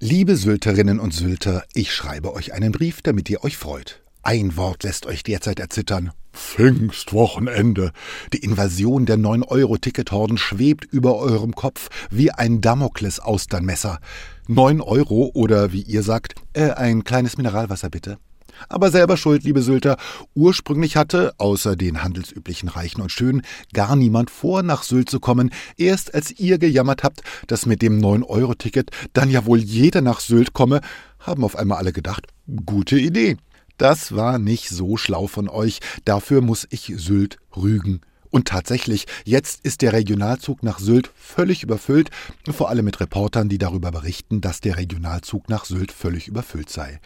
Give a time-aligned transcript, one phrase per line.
[0.00, 4.00] Liebe Sylterinnen und Sylter, ich schreibe euch einen Brief, damit ihr euch freut.
[4.22, 6.12] Ein Wort lässt euch derzeit erzittern.
[6.32, 7.90] Pfingstwochenende.
[8.32, 13.98] Die Invasion der 9-Euro-Tickethorden schwebt über eurem Kopf wie ein Damokles-Austernmesser.
[14.46, 18.18] 9 Euro oder wie ihr sagt, äh, ein kleines Mineralwasser bitte.
[18.68, 19.96] Aber selber schuld, liebe Sylter.
[20.34, 23.42] Ursprünglich hatte, außer den handelsüblichen Reichen und Schönen,
[23.72, 25.50] gar niemand vor, nach Sylt zu kommen.
[25.76, 30.52] Erst als ihr gejammert habt, dass mit dem 9-Euro-Ticket dann ja wohl jeder nach Sylt
[30.52, 30.80] komme,
[31.18, 32.26] haben auf einmal alle gedacht,
[32.64, 33.36] gute Idee.
[33.76, 35.78] Das war nicht so schlau von euch.
[36.04, 38.00] Dafür muss ich Sylt rügen.
[38.30, 42.10] Und tatsächlich, jetzt ist der Regionalzug nach Sylt völlig überfüllt,
[42.50, 47.00] vor allem mit Reportern, die darüber berichten, dass der Regionalzug nach Sylt völlig überfüllt sei.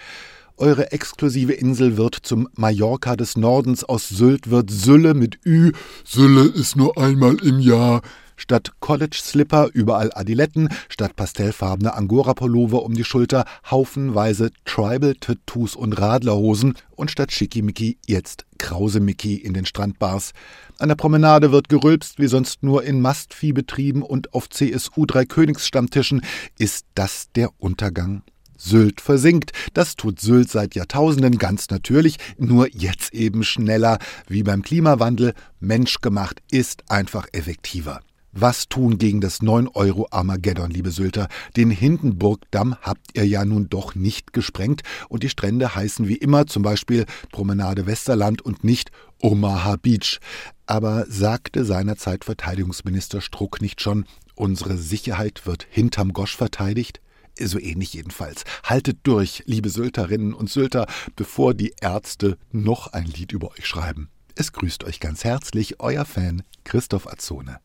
[0.56, 5.72] Eure exklusive Insel wird zum Mallorca des Nordens, aus Sylt wird Sylle mit Ü.
[6.04, 8.02] Sylle ist nur einmal im Jahr.
[8.36, 17.10] Statt College-Slipper überall Adiletten, statt pastellfarbene Angora-Pullover um die Schulter haufenweise Tribal-Tattoos und Radlerhosen und
[17.10, 20.32] statt Schickimicki jetzt Krause-Mickey in den Strandbars.
[20.78, 26.22] An der Promenade wird gerülpst wie sonst nur in Mastviehbetrieben und auf CSU drei Königsstammtischen.
[26.58, 28.22] Ist das der Untergang?
[28.62, 29.52] Sylt versinkt.
[29.74, 33.98] Das tut Sylt seit Jahrtausenden ganz natürlich, nur jetzt eben schneller.
[34.28, 38.00] Wie beim Klimawandel, menschgemacht ist einfach effektiver.
[38.34, 41.28] Was tun gegen das 9-Euro-Armageddon, liebe Sylter?
[41.54, 46.46] Den Hindenburgdamm habt ihr ja nun doch nicht gesprengt und die Strände heißen wie immer
[46.46, 50.18] zum Beispiel Promenade Westerland und nicht Omaha Beach.
[50.64, 57.02] Aber sagte seinerzeit Verteidigungsminister Struck nicht schon, unsere Sicherheit wird hinterm Gosch verteidigt?
[57.38, 58.44] So ähnlich jedenfalls.
[58.64, 64.10] Haltet durch, liebe Sylterinnen und Sylter, bevor die Ärzte noch ein Lied über euch schreiben.
[64.34, 67.60] Es grüßt euch ganz herzlich euer Fan Christoph Azone.